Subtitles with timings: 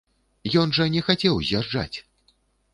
[0.61, 1.97] Ён жа не хацеў з'язджаць!